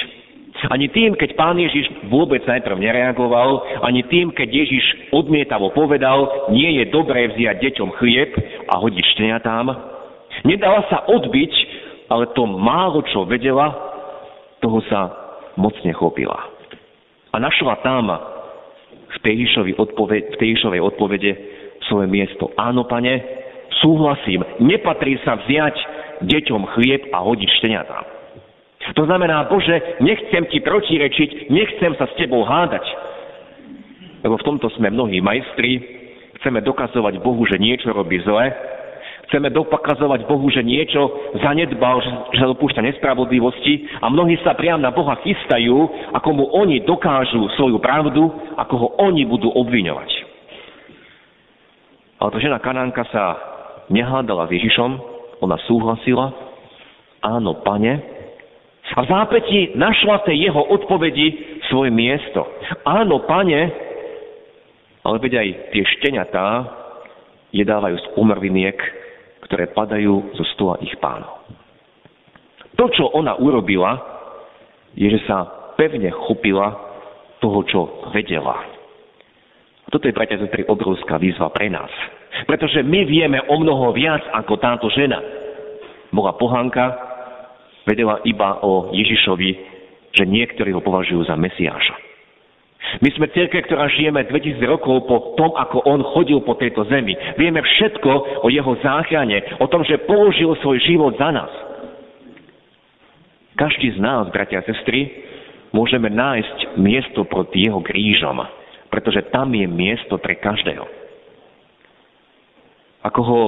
ani 0.71 0.87
tým, 0.87 1.19
keď 1.19 1.35
pán 1.35 1.59
Ježiš 1.59 2.07
vôbec 2.07 2.39
najprv 2.47 2.79
nereagoval, 2.79 3.83
ani 3.83 4.05
tým, 4.07 4.31
keď 4.31 4.47
Ježiš 4.47 5.11
odmietavo 5.11 5.75
povedal, 5.75 6.47
nie 6.55 6.79
je 6.79 6.87
dobré 6.87 7.27
vziať 7.35 7.59
deťom 7.59 7.89
chlieb 7.99 8.31
a 8.71 8.79
hodiť 8.79 9.05
šteniatám. 9.17 9.92
Nedala 10.43 10.83
sa 10.91 11.07
odbiť, 11.07 11.53
ale 12.11 12.31
to 12.35 12.43
málo 12.43 13.03
čo 13.07 13.23
vedela, 13.23 13.71
toho 14.59 14.79
sa 14.91 15.11
mocne 15.55 15.91
chopila. 15.95 16.51
A 17.33 17.39
našla 17.39 17.79
tam 17.81 18.11
v 19.13 19.17
tej 19.23 19.33
Ježišovej, 19.43 19.73
odpovede, 19.79 20.79
odpovede 20.83 21.31
svoje 21.87 22.07
miesto. 22.07 22.51
Áno, 22.59 22.85
pane, 22.85 23.23
súhlasím, 23.81 24.43
nepatrí 24.61 25.19
sa 25.23 25.39
vziať 25.41 25.75
deťom 26.23 26.61
chlieb 26.77 27.11
a 27.11 27.23
hodiť 27.23 27.49
šteniatám. 27.59 28.05
To 28.93 29.03
znamená, 29.07 29.47
Bože, 29.47 30.03
nechcem 30.03 30.43
ti 30.51 30.59
protirečiť, 30.59 31.47
nechcem 31.47 31.95
sa 31.95 32.03
s 32.03 32.17
tebou 32.19 32.43
hádať. 32.43 32.83
Lebo 34.23 34.35
v 34.35 34.45
tomto 34.47 34.67
sme 34.75 34.91
mnohí 34.91 35.23
majstri, 35.23 35.79
chceme 36.39 36.59
dokazovať 36.59 37.23
Bohu, 37.23 37.43
že 37.47 37.59
niečo 37.59 37.95
robí 37.95 38.19
zle, 38.27 38.51
Chceme 39.33 39.49
dopakazovať 39.49 40.29
Bohu, 40.29 40.45
že 40.53 40.61
niečo 40.61 41.09
zanedbal, 41.41 42.05
že 42.05 42.37
sa 42.37 42.45
dopúšťa 42.53 42.85
nespravodlivosti 42.85 43.89
a 43.97 44.05
mnohí 44.05 44.37
sa 44.45 44.53
priam 44.53 44.77
na 44.77 44.93
Boha 44.93 45.17
chystajú, 45.25 45.73
ako 46.13 46.29
mu 46.37 46.45
oni 46.53 46.85
dokážu 46.85 47.49
svoju 47.57 47.81
pravdu, 47.81 48.29
ako 48.53 48.73
ho 48.77 48.87
oni 49.01 49.25
budú 49.25 49.49
obviňovať. 49.49 50.09
Ale 52.21 52.29
tá 52.29 52.37
žena 52.37 52.61
Kanánka 52.61 53.09
sa 53.09 53.33
nehádala 53.89 54.45
s 54.45 54.53
Ježišom, 54.53 55.01
ona 55.41 55.57
súhlasila, 55.65 56.29
áno, 57.25 57.57
pane, 57.65 58.05
a 58.93 59.01
v 59.01 59.09
zápätí 59.09 59.73
našla 59.73 60.29
tej 60.29 60.45
jeho 60.45 60.61
odpovedi 60.61 61.57
svoje 61.73 61.89
miesto. 61.89 62.45
Áno, 62.85 63.25
pane, 63.25 63.73
ale 65.01 65.15
veď 65.17 65.41
aj 65.41 65.47
tie 65.73 65.83
šteniatá 65.97 66.45
jedávajú 67.49 67.97
z 67.97 68.07
umrviniek 68.13 68.77
ktoré 69.53 69.69
padajú 69.69 70.33
zo 70.33 70.41
stola 70.57 70.81
ich 70.81 70.97
pánov. 70.97 71.45
To, 72.73 72.89
čo 72.89 73.05
ona 73.13 73.37
urobila, 73.37 74.01
je, 74.97 75.05
že 75.05 75.29
sa 75.29 75.45
pevne 75.77 76.09
chopila 76.09 76.73
toho, 77.37 77.61
čo 77.69 77.79
vedela. 78.09 78.65
A 79.85 79.87
toto 79.93 80.09
je, 80.09 80.17
bratia 80.17 80.41
sestry, 80.41 80.65
obrovská 80.65 81.21
výzva 81.21 81.53
pre 81.53 81.69
nás. 81.69 81.93
Pretože 82.49 82.81
my 82.81 83.05
vieme 83.05 83.45
o 83.45 83.61
mnoho 83.61 83.93
viac 83.93 84.25
ako 84.33 84.57
táto 84.57 84.89
žena. 84.89 85.21
Bola 86.09 86.33
pohanka, 86.33 86.97
vedela 87.85 88.25
iba 88.25 88.57
o 88.65 88.89
Ježišovi, 88.89 89.49
že 90.17 90.25
niektorí 90.25 90.73
ho 90.73 90.81
považujú 90.81 91.29
za 91.29 91.37
Mesiáša. 91.37 92.02
My 93.01 93.09
sme 93.15 93.31
cirkev, 93.33 93.65
ktorá 93.65 93.89
žijeme 93.89 94.21
2000 94.27 94.61
rokov 94.69 95.09
po 95.09 95.33
tom, 95.33 95.55
ako 95.57 95.81
on 95.87 96.05
chodil 96.13 96.43
po 96.45 96.53
tejto 96.53 96.85
zemi. 96.91 97.17
Vieme 97.39 97.63
všetko 97.63 98.45
o 98.45 98.47
jeho 98.53 98.77
záchrane, 98.85 99.57
o 99.57 99.65
tom, 99.65 99.81
že 99.81 100.03
položil 100.05 100.53
svoj 100.61 100.77
život 100.83 101.17
za 101.17 101.33
nás. 101.33 101.49
Každý 103.57 103.97
z 103.97 103.99
nás, 104.01 104.29
bratia 104.29 104.61
a 104.61 104.67
sestry, 104.67 105.25
môžeme 105.73 106.09
nájsť 106.09 106.77
miesto 106.77 107.25
proti 107.25 107.65
jeho 107.65 107.81
krížom, 107.81 108.41
pretože 108.93 109.25
tam 109.33 109.49
je 109.53 109.65
miesto 109.65 110.17
pre 110.21 110.37
každého. 110.37 110.85
Ako 113.03 113.21
ho 113.21 113.41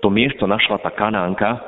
to 0.00 0.08
miesto 0.08 0.48
našla 0.48 0.80
tá 0.80 0.90
kanánka, 0.94 1.60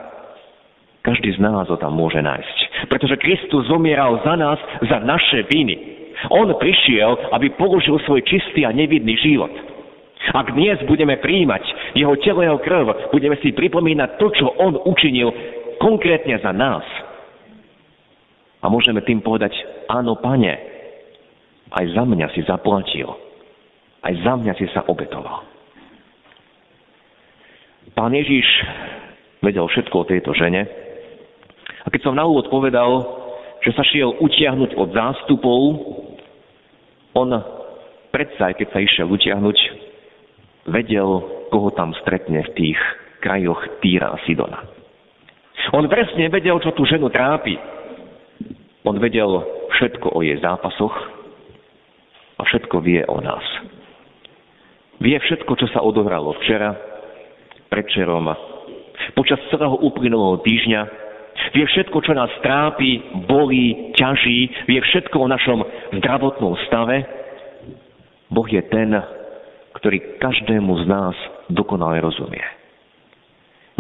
každý 1.03 1.35
z 1.35 1.43
nás 1.43 1.67
ho 1.67 1.77
tam 1.77 1.99
môže 1.99 2.23
nájsť. 2.23 2.87
Pretože 2.87 3.19
Kristus 3.19 3.67
zomieral 3.67 4.23
za 4.23 4.39
nás, 4.39 4.59
za 4.87 5.03
naše 5.03 5.45
viny. 5.51 5.92
On 6.31 6.49
prišiel, 6.57 7.35
aby 7.35 7.55
položil 7.57 7.99
svoj 8.05 8.23
čistý 8.25 8.65
a 8.67 8.75
nevidný 8.75 9.17
život. 9.19 9.53
Ak 10.31 10.55
dnes 10.55 10.79
budeme 10.87 11.19
príjmať 11.19 11.95
jeho 11.99 12.15
telo, 12.23 12.47
jeho 12.47 12.63
krv, 12.63 13.11
budeme 13.11 13.35
si 13.43 13.51
pripomínať 13.51 14.23
to, 14.23 14.27
čo 14.31 14.47
on 14.55 14.79
učinil 14.87 15.35
konkrétne 15.83 16.39
za 16.39 16.55
nás. 16.55 16.87
A 18.63 18.71
môžeme 18.71 19.03
tým 19.03 19.19
povedať, 19.19 19.51
áno, 19.91 20.15
pane, 20.23 20.55
aj 21.75 21.85
za 21.91 22.07
mňa 22.07 22.27
si 22.31 22.47
zaplatil. 22.47 23.11
Aj 24.03 24.15
za 24.23 24.35
mňa 24.39 24.53
si 24.55 24.71
sa 24.71 24.87
obetoval. 24.87 25.43
Pán 27.99 28.15
Ježiš 28.15 28.47
vedel 29.43 29.67
všetko 29.67 30.07
o 30.07 30.09
tejto 30.09 30.31
žene. 30.39 30.71
A 31.83 31.91
keď 31.91 32.07
som 32.07 32.15
na 32.15 32.23
úvod 32.23 32.47
povedal, 32.47 33.22
že 33.63 33.71
sa 33.75 33.83
šiel 33.87 34.19
utiahnuť 34.19 34.75
od 34.75 34.89
zástupov, 34.91 35.61
on 37.15 37.31
predsa, 38.11 38.51
aj 38.51 38.55
keď 38.59 38.69
sa 38.75 38.79
išiel 38.83 39.07
utiahnuť, 39.09 39.59
vedel, 40.69 41.11
koho 41.49 41.71
tam 41.75 41.95
stretne 42.03 42.43
v 42.43 42.55
tých 42.55 42.81
krajoch 43.23 43.81
Týra 43.81 44.13
a 44.15 44.19
Sidona. 44.27 44.67
On 45.71 45.87
presne 45.87 46.27
vedel, 46.27 46.59
čo 46.59 46.75
tú 46.75 46.83
ženu 46.83 47.07
trápi. 47.07 47.55
On 48.83 48.99
vedel 48.99 49.31
všetko 49.79 50.11
o 50.11 50.19
jej 50.27 50.35
zápasoch 50.43 50.97
a 52.39 52.43
všetko 52.43 52.77
vie 52.83 53.07
o 53.07 53.23
nás. 53.23 53.47
Vie 54.99 55.15
všetko, 55.19 55.55
čo 55.55 55.67
sa 55.71 55.83
odohralo 55.83 56.35
včera, 56.43 56.75
predčerom, 57.71 58.27
počas 59.15 59.39
celého 59.51 59.79
uplynulého 59.83 60.43
týždňa, 60.43 61.02
vie 61.51 61.65
všetko, 61.67 61.99
čo 62.03 62.13
nás 62.15 62.31
trápi, 62.41 63.03
bolí, 63.27 63.95
ťaží, 63.99 64.71
vie 64.71 64.81
všetko 64.81 65.17
o 65.19 65.31
našom 65.31 65.61
zdravotnom 65.99 66.55
stave. 66.71 67.03
Boh 68.33 68.49
je 68.49 68.63
ten, 68.71 68.95
ktorý 69.77 70.23
každému 70.23 70.73
z 70.83 70.85
nás 70.89 71.17
dokonale 71.51 72.01
rozumie. 72.01 72.43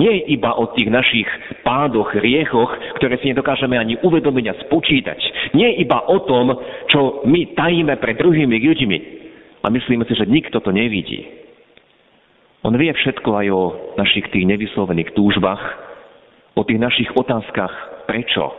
Nie 0.00 0.24
iba 0.32 0.56
o 0.56 0.72
tých 0.72 0.88
našich 0.88 1.28
pádoch, 1.62 2.16
riechoch, 2.16 2.72
ktoré 2.96 3.20
si 3.20 3.28
nedokážeme 3.28 3.76
ani 3.76 4.00
uvedomiť 4.00 4.44
a 4.48 4.58
spočítať. 4.64 5.20
Nie 5.52 5.76
iba 5.78 6.00
o 6.08 6.24
tom, 6.24 6.56
čo 6.88 7.22
my 7.28 7.52
tajíme 7.52 8.00
pred 8.00 8.16
druhými 8.16 8.56
ľuďmi 8.56 8.98
a 9.62 9.66
myslíme 9.68 10.02
si, 10.08 10.16
že 10.16 10.24
nikto 10.24 10.64
to 10.64 10.72
nevidí. 10.72 11.28
On 12.64 12.72
vie 12.72 12.88
všetko 12.88 13.30
aj 13.36 13.46
o 13.52 13.62
našich 13.98 14.26
tých 14.32 14.48
nevyslovených 14.48 15.12
túžbách, 15.12 15.91
o 16.54 16.62
tých 16.64 16.80
našich 16.80 17.10
otázkach 17.16 17.72
prečo. 18.06 18.52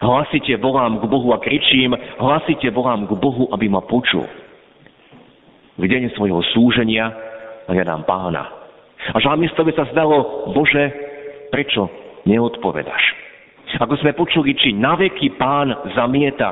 Hlasite, 0.05 0.53
volám 0.61 1.01
k 1.01 1.05
Bohu 1.09 1.33
a 1.33 1.41
kričím, 1.41 1.97
hlasite, 2.21 2.69
volám 2.71 3.09
k 3.09 3.17
Bohu, 3.17 3.49
aby 3.57 3.67
ma 3.73 3.81
počul. 3.81 4.29
V 5.79 5.85
deň 5.87 6.13
svojho 6.15 6.45
súženia 6.53 7.09
hľadám 7.67 8.05
pána. 8.05 8.45
A 9.15 9.17
žalmistovi 9.23 9.73
sa 9.73 9.89
zdalo, 9.95 10.51
Bože, 10.53 10.93
prečo 11.49 11.89
neodpovedaš? 12.29 13.05
Ako 13.79 13.97
sme 14.01 14.17
počuli, 14.17 14.57
či 14.57 14.77
naveky 14.77 15.39
pán 15.41 15.73
zamieta 15.97 16.51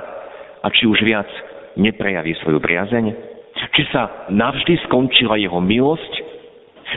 a 0.62 0.66
či 0.72 0.88
už 0.88 1.00
viac 1.04 1.28
neprejaví 1.76 2.36
svoju 2.40 2.60
priazeň? 2.60 3.25
Či 3.76 3.82
sa 3.92 4.32
navždy 4.32 4.88
skončila 4.88 5.36
jeho 5.36 5.60
milosť? 5.60 6.12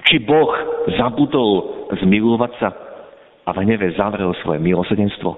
Či 0.08 0.24
Boh 0.24 0.48
zabudol 0.96 1.52
zmilovať 1.92 2.52
sa 2.56 2.70
a 3.44 3.50
v 3.52 3.68
hneve 3.68 3.92
zavrel 4.00 4.32
svoje 4.40 4.64
milosedenstvo? 4.64 5.36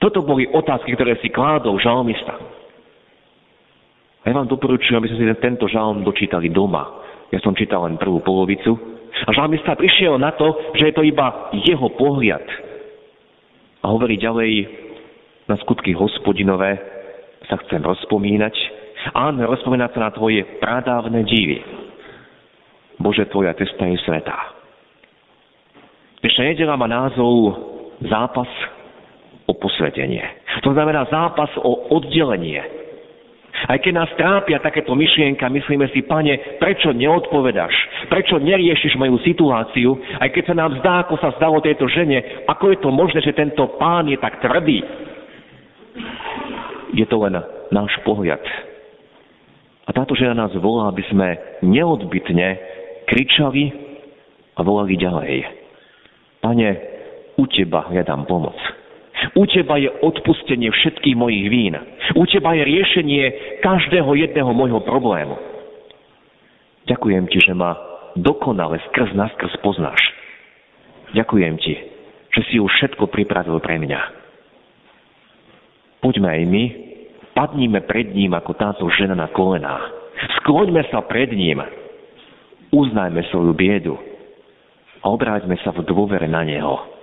Toto 0.00 0.24
boli 0.24 0.48
otázky, 0.48 0.96
ktoré 0.96 1.20
si 1.20 1.28
kládol 1.28 1.76
žalmista. 1.76 2.40
A 4.24 4.24
ja 4.24 4.32
vám 4.32 4.48
doporučujem, 4.48 4.96
aby 4.96 5.12
ste 5.12 5.20
si 5.20 5.44
tento 5.44 5.68
žalm 5.68 6.00
dočítali 6.00 6.48
doma. 6.48 7.04
Ja 7.28 7.40
som 7.44 7.52
čítal 7.52 7.84
len 7.84 8.00
prvú 8.00 8.24
polovicu. 8.24 8.72
A 9.24 9.30
žalmista 9.36 9.76
prišiel 9.76 10.16
na 10.16 10.32
to, 10.32 10.72
že 10.72 10.88
je 10.88 10.94
to 10.96 11.04
iba 11.04 11.52
jeho 11.68 11.88
pohľad. 12.00 12.44
A 13.84 13.92
hovorí 13.92 14.16
ďalej, 14.16 14.68
na 15.44 15.60
skutky 15.60 15.92
hospodinové 15.92 16.80
sa 17.44 17.60
chcem 17.60 17.84
rozpomínať. 17.84 18.73
Áno, 19.12 19.44
rozpomínať 19.44 19.90
sa 19.92 20.00
na 20.08 20.10
tvoje 20.14 20.40
pradávne 20.62 21.20
divy. 21.28 21.60
Bože, 22.96 23.28
tvoja 23.28 23.52
cesta 23.58 23.84
je 23.84 24.00
svetá. 24.06 24.54
Dnešná 26.24 26.42
nedela 26.48 26.80
má 26.80 26.88
názov 26.88 27.52
Zápas 28.00 28.48
o 29.44 29.52
posvetenie. 29.52 30.24
To 30.64 30.72
znamená 30.72 31.04
zápas 31.12 31.52
o 31.60 31.92
oddelenie. 31.92 32.64
Aj 33.64 33.78
keď 33.80 33.92
nás 33.96 34.10
trápia 34.18 34.58
takéto 34.60 34.92
myšlienka, 34.92 35.46
myslíme 35.46 35.88
si, 35.94 36.02
pane, 36.04 36.58
prečo 36.58 36.90
neodpovedáš? 36.90 37.72
Prečo 38.10 38.42
neriešiš 38.42 38.98
moju 38.98 39.16
situáciu? 39.24 39.94
Aj 40.20 40.28
keď 40.28 40.52
sa 40.52 40.54
nám 40.58 40.70
zdá, 40.82 41.06
ako 41.06 41.16
sa 41.22 41.32
zdalo 41.38 41.62
tejto 41.62 41.86
žene, 41.88 42.44
ako 42.50 42.74
je 42.74 42.78
to 42.82 42.90
možné, 42.92 43.20
že 43.22 43.36
tento 43.36 43.64
pán 43.78 44.10
je 44.10 44.18
tak 44.18 44.42
tvrdý? 44.42 44.82
Je 46.98 47.06
to 47.06 47.16
len 47.22 47.40
náš 47.70 47.94
pohľad. 48.02 48.42
A 49.84 49.90
táto 49.92 50.16
žena 50.16 50.48
nás 50.48 50.52
volá, 50.56 50.88
aby 50.88 51.04
sme 51.12 51.36
neodbitne 51.60 52.56
kričali 53.04 53.68
a 54.56 54.60
volali 54.64 54.96
ďalej. 54.96 55.44
Pane, 56.40 56.68
u 57.36 57.44
teba 57.48 57.88
hľadám 57.92 58.24
pomoc. 58.24 58.56
U 59.36 59.48
teba 59.48 59.80
je 59.80 59.88
odpustenie 59.88 60.68
všetkých 60.68 61.16
mojich 61.16 61.46
vín. 61.48 61.74
U 62.16 62.24
teba 62.28 62.52
je 62.56 62.62
riešenie 62.64 63.24
každého 63.64 64.12
jedného 64.20 64.52
môjho 64.52 64.80
problému. 64.84 65.36
Ďakujem 66.84 67.24
ti, 67.32 67.40
že 67.40 67.56
ma 67.56 67.76
dokonale 68.16 68.80
skrz 68.92 69.16
naskrz 69.16 69.56
poznáš. 69.64 70.00
Ďakujem 71.16 71.54
ti, 71.62 71.74
že 72.34 72.40
si 72.50 72.56
už 72.60 72.68
všetko 72.68 73.08
pripravil 73.08 73.56
pre 73.64 73.80
mňa. 73.80 74.00
Poďme 76.04 76.28
aj 76.28 76.42
my, 76.44 76.64
padníme 77.34 77.82
pred 77.84 78.14
ním 78.14 78.32
ako 78.32 78.54
táto 78.54 78.86
žena 78.94 79.18
na 79.18 79.28
kolená. 79.30 79.90
Skloňme 80.40 80.86
sa 80.88 81.02
pred 81.04 81.30
ním. 81.34 81.60
Uznajme 82.70 83.22
svoju 83.30 83.52
biedu 83.54 83.94
a 85.02 85.12
obráťme 85.12 85.58
sa 85.60 85.70
v 85.74 85.84
dôvere 85.84 86.26
na 86.26 86.42
Neho. 86.42 86.94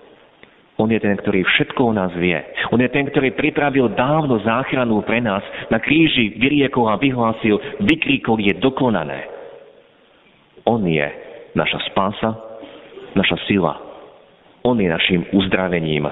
On 0.81 0.89
je 0.89 0.97
ten, 0.97 1.13
ktorý 1.13 1.45
všetko 1.45 1.93
o 1.93 1.93
nás 1.93 2.09
vie. 2.17 2.41
On 2.73 2.81
je 2.81 2.89
ten, 2.89 3.05
ktorý 3.05 3.37
pripravil 3.37 3.93
dávno 3.93 4.41
záchranu 4.41 5.05
pre 5.05 5.21
nás. 5.21 5.45
Na 5.69 5.77
kríži 5.77 6.33
vyriekol 6.41 6.89
a 6.89 6.97
vyhlásil, 6.97 7.61
vykríkol 7.85 8.41
je 8.41 8.57
dokonané. 8.57 9.29
On 10.65 10.81
je 10.81 11.05
naša 11.53 11.85
spása, 11.93 12.33
naša 13.13 13.37
sila. 13.45 13.77
On 14.65 14.73
je 14.73 14.89
našim 14.89 15.21
uzdravením. 15.37 16.09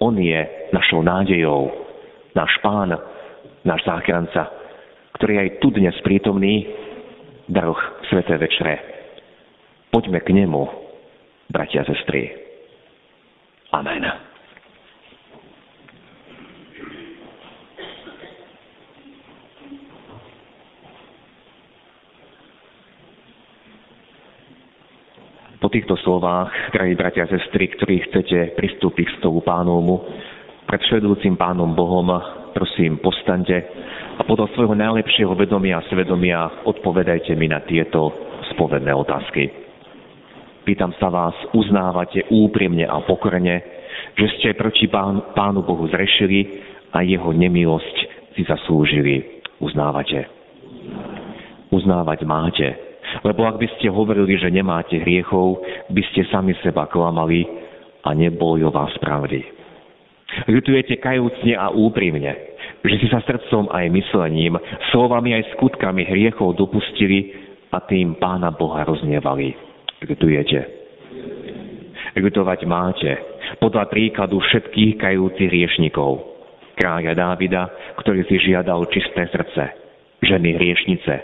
On 0.00 0.16
je 0.16 0.40
našou 0.72 1.04
nádejou. 1.04 1.68
Náš 2.32 2.52
pán, 2.64 2.96
náš 3.62 3.82
záchranca, 3.86 4.50
ktorý 5.18 5.32
je 5.38 5.42
aj 5.42 5.50
tu 5.62 5.68
dnes 5.70 5.94
prítomný 6.02 6.66
v 7.46 7.50
daroch 7.50 7.78
Sveté 8.10 8.38
Večere. 8.38 8.78
Poďme 9.92 10.24
k 10.24 10.34
nemu, 10.34 10.62
bratia 11.50 11.84
a 11.84 11.88
sestry. 11.88 12.32
Amen. 13.72 14.04
Po 25.62 25.70
týchto 25.70 25.94
slovách, 26.02 26.50
drahí 26.74 26.98
bratia 26.98 27.22
a 27.22 27.30
sestry, 27.30 27.70
ktorí 27.70 28.02
chcete 28.10 28.58
pristúpiť 28.58 29.06
k 29.06 29.16
stolu 29.22 29.46
pánovmu, 29.46 30.02
pred 30.66 30.82
pánom 31.38 31.70
Bohom, 31.70 32.41
prosím, 32.52 33.00
postante 33.00 33.56
a 34.16 34.22
podľa 34.22 34.52
svojho 34.52 34.76
najlepšieho 34.76 35.32
vedomia 35.34 35.80
a 35.80 35.86
svedomia 35.88 36.62
odpovedajte 36.68 37.32
mi 37.34 37.48
na 37.48 37.64
tieto 37.64 38.12
spovedné 38.54 38.92
otázky. 38.92 39.48
Pýtam 40.62 40.94
sa 41.00 41.10
vás, 41.10 41.34
uznávate 41.56 42.28
úprimne 42.30 42.86
a 42.86 43.02
pokorne, 43.02 43.64
že 44.14 44.26
ste 44.38 44.54
proti 44.54 44.86
pán, 44.86 45.34
Pánu 45.34 45.66
Bohu 45.66 45.90
zrešili 45.90 46.62
a 46.94 47.02
jeho 47.02 47.34
nemilosť 47.34 47.96
si 48.38 48.46
zaslúžili. 48.46 49.42
Uznávate. 49.58 50.28
Uznávať 51.72 52.20
máte. 52.28 52.68
Lebo 53.26 53.44
ak 53.44 53.58
by 53.58 53.68
ste 53.76 53.92
hovorili, 53.92 54.38
že 54.38 54.54
nemáte 54.54 54.96
hriechov, 55.00 55.60
by 55.90 56.02
ste 56.12 56.28
sami 56.30 56.56
seba 56.62 56.88
klamali 56.88 57.44
a 58.06 58.14
neboli 58.14 58.64
o 58.64 58.70
vás 58.72 58.92
pravdy. 59.02 59.61
Ľutujete 60.48 60.96
kajúcne 60.98 61.54
a 61.54 61.68
úprimne, 61.70 62.32
že 62.82 62.96
si 62.98 63.06
sa 63.12 63.20
srdcom 63.22 63.68
aj 63.68 63.86
myslením, 63.92 64.56
slovami 64.90 65.36
aj 65.36 65.54
skutkami 65.56 66.08
hriechov 66.08 66.56
dopustili 66.56 67.36
a 67.72 67.80
tým 67.84 68.16
Pána 68.16 68.52
Boha 68.52 68.84
roznievali 68.84 69.72
Ľutujete. 70.02 70.60
Ľutovať 72.12 72.60
máte 72.68 73.12
podľa 73.62 73.88
príkladu 73.88 74.42
všetkých 74.42 75.00
kajúcich 75.00 75.48
riešnikov. 75.48 76.34
Kráľa 76.76 77.14
Dávida, 77.14 77.68
ktorý 78.00 78.26
si 78.26 78.40
žiadal 78.40 78.88
čisté 78.90 79.28
srdce, 79.30 79.64
ženy 80.24 80.56
hriešnice, 80.56 81.14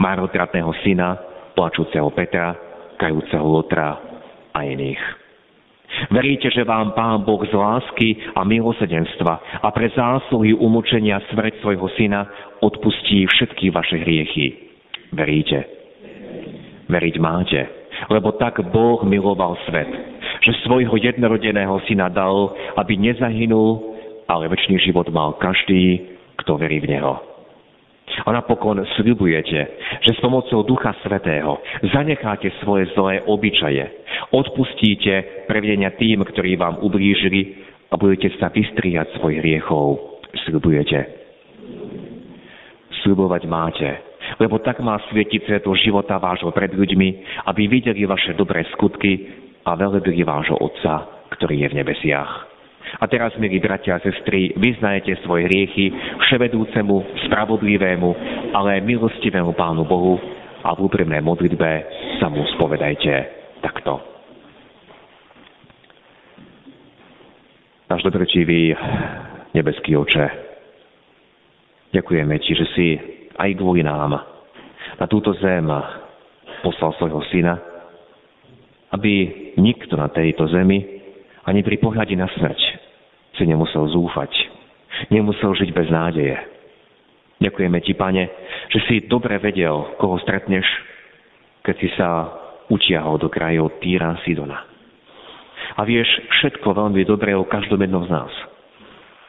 marotratného 0.00 0.72
syna, 0.82 1.20
plačúceho 1.54 2.10
Petra, 2.12 2.56
kajúceho 2.98 3.44
Lotra 3.44 4.00
a 4.50 4.60
iných. 4.64 5.23
Veríte, 6.10 6.50
že 6.50 6.66
vám 6.66 6.92
Pán 6.92 7.22
Boh 7.22 7.42
z 7.46 7.52
lásky 7.54 8.16
a 8.34 8.44
milosedenstva 8.44 9.62
a 9.62 9.68
pre 9.70 9.90
zásluhy 9.94 10.54
umočenia 10.54 11.22
smrť 11.32 11.60
svojho 11.62 11.88
syna 11.96 12.26
odpustí 12.60 13.26
všetky 13.26 13.70
vaše 13.70 13.98
hriechy. 14.00 14.46
Veríte? 15.14 15.58
Veriť 16.84 17.16
máte 17.16 17.84
lebo 18.10 18.34
tak 18.36 18.60
Boh 18.74 19.00
miloval 19.06 19.56
svet, 19.68 19.88
že 20.42 20.60
svojho 20.66 20.96
jednorodeného 20.98 21.80
syna 21.86 22.10
dal, 22.10 22.52
aby 22.76 22.98
nezahynul, 22.98 23.96
ale 24.28 24.48
väčší 24.50 24.80
život 24.80 25.08
mal 25.12 25.36
každý, 25.38 26.00
kto 26.42 26.58
verí 26.58 26.80
v 26.82 26.96
Neho. 26.96 27.33
A 28.22 28.30
napokon 28.30 28.78
sľubujete, 28.94 29.60
že 30.06 30.12
s 30.14 30.22
pomocou 30.22 30.62
Ducha 30.62 30.94
Svetého 31.02 31.58
zanecháte 31.90 32.54
svoje 32.62 32.86
zlé 32.94 33.18
obyčaje, 33.26 33.82
odpustíte 34.30 35.46
prevedenia 35.50 35.90
tým, 35.98 36.22
ktorí 36.22 36.54
vám 36.54 36.78
ublížili 36.78 37.58
a 37.90 37.98
budete 37.98 38.30
sa 38.38 38.54
vystriať 38.54 39.18
svojich 39.18 39.42
hriechov. 39.42 40.22
Sľubujete. 40.46 40.98
Sľubovať 43.02 43.42
máte, 43.50 43.90
lebo 44.38 44.62
tak 44.62 44.78
má 44.80 44.96
svietiť 45.10 45.50
svetlo 45.50 45.74
života 45.76 46.16
vášho 46.22 46.54
pred 46.54 46.70
ľuďmi, 46.72 47.08
aby 47.50 47.62
videli 47.66 48.06
vaše 48.06 48.32
dobré 48.38 48.62
skutky 48.72 49.28
a 49.66 49.74
velebili 49.74 50.22
vášho 50.22 50.56
Otca, 50.56 51.26
ktorý 51.34 51.66
je 51.66 51.68
v 51.74 51.78
nebesiach. 51.82 52.53
A 53.00 53.04
teraz, 53.10 53.34
milí 53.40 53.58
bratia 53.58 53.98
a 53.98 54.04
sestry, 54.04 54.54
vyznajete 54.54 55.18
svoje 55.26 55.50
hriechy 55.50 55.90
vševedúcemu, 56.28 57.26
spravodlivému, 57.28 58.10
ale 58.54 58.84
milostivému 58.84 59.52
Pánu 59.56 59.82
Bohu 59.82 60.20
a 60.64 60.72
v 60.72 60.84
úprimnej 60.86 61.20
modlitbe 61.20 61.70
sa 62.22 62.30
mu 62.30 62.46
spovedajte 62.56 63.12
takto. 63.60 64.00
Náš 67.90 68.00
dobročivý 68.00 68.72
nebeský 69.52 69.94
oče, 69.98 70.44
Ďakujeme 71.94 72.34
Ti, 72.42 72.52
že 72.58 72.66
si 72.74 72.86
aj 73.38 73.54
kvôli 73.54 73.86
nám 73.86 74.18
na 74.98 75.06
túto 75.06 75.30
zem 75.38 75.62
poslal 76.66 76.90
svojho 76.98 77.22
syna, 77.30 77.54
aby 78.90 79.30
nikto 79.62 79.94
na 79.94 80.10
tejto 80.10 80.50
zemi 80.50 80.82
ani 81.46 81.62
pri 81.62 81.78
pohľade 81.78 82.18
na 82.18 82.26
smrť 82.34 82.73
si 83.34 83.44
nemusel 83.46 83.90
zúfať, 83.90 84.30
nemusel 85.10 85.54
žiť 85.54 85.70
bez 85.74 85.88
nádeje. 85.90 86.36
Ďakujeme 87.42 87.78
Ti, 87.82 87.92
Pane, 87.98 88.24
že 88.70 88.78
si 88.86 88.94
dobre 89.10 89.36
vedel, 89.42 89.98
koho 89.98 90.16
stretneš, 90.22 90.64
keď 91.66 91.74
si 91.82 91.88
sa 91.98 92.08
utiahol 92.70 93.18
do 93.18 93.28
krajov 93.28 93.76
Týra 93.82 94.16
Sidona. 94.22 94.64
A 95.74 95.82
vieš 95.82 96.06
všetko 96.40 96.76
veľmi 96.76 97.02
dobre 97.02 97.34
o 97.34 97.48
každom 97.48 97.82
jednom 97.82 98.06
z 98.06 98.14
nás. 98.14 98.32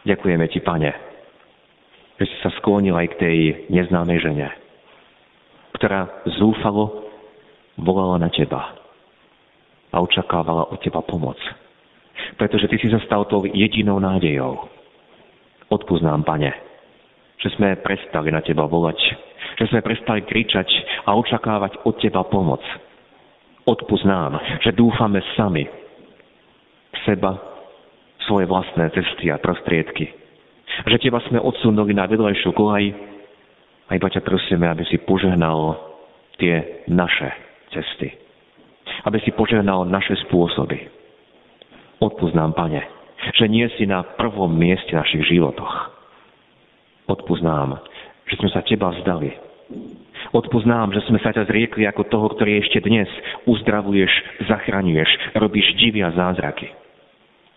Ďakujeme 0.06 0.46
Ti, 0.54 0.60
Pane, 0.62 0.92
že 2.22 2.26
si 2.30 2.36
sa 2.46 2.54
sklonil 2.62 2.94
aj 2.94 3.08
k 3.16 3.20
tej 3.20 3.38
neznámej 3.74 4.22
žene, 4.22 4.48
ktorá 5.76 6.24
zúfalo 6.38 7.10
volala 7.76 8.22
na 8.22 8.30
Teba 8.30 8.78
a 9.92 9.96
očakávala 10.00 10.70
od 10.70 10.78
Teba 10.80 11.02
pomoc. 11.04 11.36
Pretože 12.36 12.68
Ty 12.68 12.78
si 12.80 12.88
sa 12.92 13.00
stal 13.04 13.26
tou 13.28 13.44
jedinou 13.48 14.00
nádejou. 14.00 14.68
Odpúsť 15.72 16.04
nám, 16.06 16.22
Pane, 16.24 16.52
že 17.42 17.50
sme 17.58 17.80
prestali 17.82 18.30
na 18.30 18.42
Teba 18.42 18.70
volať, 18.70 19.00
že 19.58 19.66
sme 19.72 19.86
prestali 19.86 20.24
kričať 20.24 20.68
a 21.08 21.16
očakávať 21.16 21.84
od 21.88 21.96
Teba 21.98 22.24
pomoc. 22.28 22.62
Odpúsť 23.66 24.06
nám, 24.06 24.38
že 24.62 24.78
dúfame 24.78 25.26
sami 25.34 25.66
v 25.66 26.98
seba, 27.04 27.56
svoje 28.26 28.50
vlastné 28.50 28.90
cesty 28.94 29.30
a 29.30 29.38
prostriedky. 29.38 30.10
Že 30.86 30.98
Teba 31.02 31.22
sme 31.30 31.42
odsunuli 31.42 31.94
na 31.94 32.10
vedlejšiu 32.10 32.52
kolaj 32.54 32.94
a 33.86 33.92
iba 33.94 34.10
ťa 34.10 34.26
prosíme, 34.26 34.66
aby 34.66 34.82
si 34.90 34.98
požehnal 35.02 35.78
tie 36.42 36.86
naše 36.90 37.30
cesty. 37.70 38.18
Aby 39.06 39.22
si 39.22 39.30
požehnal 39.34 39.86
naše 39.86 40.18
spôsoby. 40.26 41.05
Odpúsť 42.00 42.36
nám, 42.36 42.52
Pane, 42.52 42.82
že 43.40 43.46
nie 43.48 43.66
si 43.80 43.88
na 43.88 44.04
prvom 44.04 44.52
mieste 44.52 44.92
našich 44.92 45.26
životoch. 45.32 45.96
Odpúsť 47.08 47.44
nám, 47.46 47.80
že 48.28 48.36
sme 48.42 48.50
sa 48.52 48.66
Teba 48.66 48.92
vzdali. 48.92 49.32
Odpúsť 50.36 50.68
nám, 50.68 50.92
že 50.92 51.02
sme 51.08 51.22
sa 51.22 51.32
ťa 51.32 51.48
zriekli 51.48 51.88
ako 51.88 52.10
toho, 52.12 52.28
ktorý 52.34 52.60
ešte 52.60 52.84
dnes 52.84 53.08
uzdravuješ, 53.48 54.12
zachraňuješ, 54.50 55.38
robíš 55.38 55.68
divy 55.80 56.04
a 56.04 56.12
zázraky. 56.12 56.70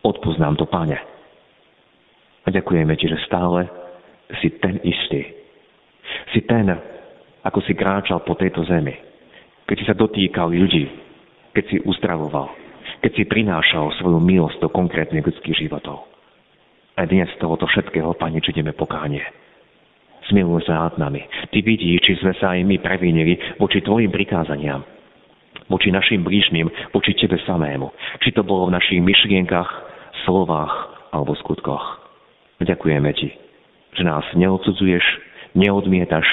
Odpúsť 0.04 0.38
nám 0.38 0.54
to, 0.54 0.64
Pane. 0.68 0.98
A 2.44 2.48
ďakujeme 2.48 2.94
Ti, 2.96 3.06
že 3.10 3.18
stále 3.26 3.66
si 4.40 4.52
ten 4.60 4.78
istý. 4.84 5.26
Si 6.32 6.40
ten, 6.44 6.68
ako 7.44 7.58
si 7.64 7.72
kráčal 7.72 8.22
po 8.24 8.36
tejto 8.36 8.64
zemi. 8.68 8.94
Keď 9.68 9.76
si 9.76 9.84
sa 9.84 9.96
dotýkal 9.96 10.52
ľudí, 10.52 10.88
keď 11.52 11.64
si 11.68 11.76
uzdravoval, 11.84 12.57
keď 13.02 13.10
si 13.14 13.24
prinášal 13.26 13.94
svoju 13.98 14.18
milosť 14.18 14.58
do 14.62 14.68
konkrétnych 14.70 15.24
ľudských 15.24 15.66
životov. 15.66 16.06
A 16.98 17.06
dnes 17.06 17.30
z 17.30 17.38
tohoto 17.38 17.70
všetkého, 17.70 18.10
Pane, 18.18 18.42
čideme 18.42 18.74
pokánie. 18.74 19.22
Smiluj 20.26 20.66
sa 20.66 20.90
nad 20.90 20.98
nami. 20.98 21.22
Ty 21.54 21.58
vidíš, 21.62 22.04
či 22.04 22.12
sme 22.18 22.34
sa 22.36 22.58
aj 22.58 22.66
my 22.66 22.76
previnili 22.82 23.38
voči 23.56 23.80
Tvojim 23.80 24.10
prikázaniam, 24.10 24.82
voči 25.70 25.94
našim 25.94 26.26
blížnym, 26.26 26.68
voči 26.90 27.14
Tebe 27.14 27.38
samému. 27.46 27.94
Či 28.20 28.34
to 28.34 28.42
bolo 28.42 28.68
v 28.68 28.76
našich 28.76 29.00
myšlienkach, 29.00 29.70
slovách 30.26 30.74
alebo 31.14 31.38
skutkoch. 31.38 32.02
Ďakujeme 32.60 33.10
Ti, 33.14 33.30
že 33.94 34.02
nás 34.02 34.26
neodsudzuješ, 34.34 35.04
neodmietaš, 35.54 36.26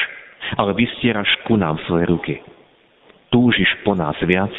ale 0.57 0.75
vystieraš 0.75 1.29
ku 1.45 1.55
nám 1.55 1.79
svoje 1.85 2.09
ruky. 2.09 2.35
Túžiš 3.29 3.69
po 3.85 3.93
nás 3.93 4.17
viac, 4.25 4.51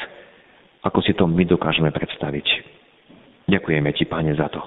ako 0.86 1.02
si 1.02 1.12
to 1.18 1.26
my 1.26 1.42
dokážeme 1.42 1.90
predstaviť. 1.90 2.46
Ďakujeme 3.50 3.90
Ti, 3.90 4.04
Pane, 4.06 4.32
za 4.38 4.46
to. 4.46 4.62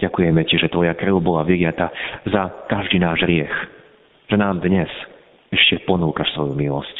Ďakujeme 0.00 0.44
Ti, 0.44 0.56
že 0.60 0.72
Tvoja 0.72 0.92
krv 0.96 1.20
bola 1.20 1.44
vyliata 1.44 1.88
za 2.28 2.68
každý 2.68 3.00
náš 3.00 3.24
riech. 3.24 3.52
Že 4.28 4.36
nám 4.36 4.60
dnes 4.60 4.88
ešte 5.48 5.84
ponúkaš 5.88 6.32
svoju 6.36 6.52
milosť. 6.56 6.96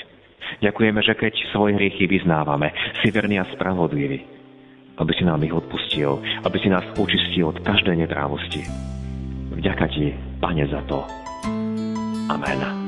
Ďakujeme, 0.64 1.00
že 1.04 1.14
keď 1.14 1.34
svoje 1.54 1.78
hriechy 1.78 2.10
vyznávame, 2.10 2.74
si 3.00 3.08
verný 3.14 3.38
a 3.38 3.48
spravodlivý, 3.54 4.26
aby 4.98 5.12
si 5.14 5.22
nám 5.22 5.40
ich 5.46 5.54
odpustil, 5.54 6.18
aby 6.42 6.56
si 6.58 6.68
nás 6.68 6.84
očistil 6.98 7.54
od 7.54 7.62
každej 7.62 8.04
netrávosti. 8.04 8.66
Vďaka 9.54 9.86
Ti, 9.88 10.16
Pane, 10.42 10.64
za 10.66 10.82
to. 10.88 11.06
Amen. 12.30 12.79